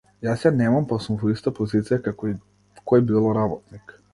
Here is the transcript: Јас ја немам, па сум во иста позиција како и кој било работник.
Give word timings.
Јас 0.27 0.45
ја 0.45 0.51
немам, 0.61 0.87
па 0.93 0.97
сум 1.03 1.19
во 1.23 1.29
иста 1.33 1.53
позиција 1.59 1.99
како 2.09 2.33
и 2.33 2.35
кој 2.93 3.07
било 3.13 3.39
работник. 3.41 3.99